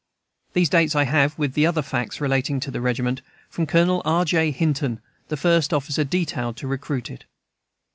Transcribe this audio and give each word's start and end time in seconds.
These 0.53 0.69
dates 0.69 0.95
I 0.95 1.03
have 1.03 1.37
(with 1.37 1.53
the 1.53 1.67
other 1.67 1.83
facts 1.83 2.19
relating 2.19 2.59
to 2.61 2.71
the 2.71 2.81
regiment) 2.81 3.21
from 3.51 3.67
Colonel 3.67 4.01
R. 4.03 4.25
J. 4.25 4.49
Hinton, 4.49 4.99
the 5.27 5.37
first 5.37 5.71
officer 5.71 6.03
detailed 6.03 6.57
to 6.57 6.65
recruit 6.67 7.11
it. 7.11 7.25